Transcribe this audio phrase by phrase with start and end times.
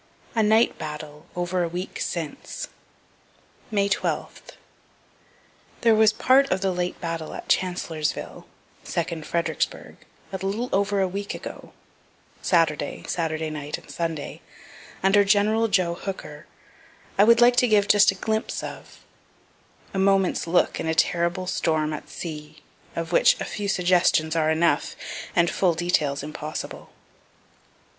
[0.35, 2.69] A NIGHT BATTLE OVER A WEEK SINCE
[3.69, 4.41] May 12.
[5.81, 8.47] There was part of the late battle at Chancellorsville,
[8.83, 9.97] (second Fredericksburgh,)
[10.33, 11.73] a little over a week ago,
[12.41, 14.41] Saturday, Saturday night and Sunday,
[15.03, 15.69] under Gen.
[15.71, 16.47] Joe Hooker,
[17.19, 19.01] I would like to give just a glimpse of
[19.93, 22.63] (a moment's look in a terrible storm at sea
[22.95, 24.95] of which a few suggestions are enough,
[25.35, 26.89] and full details impossible.)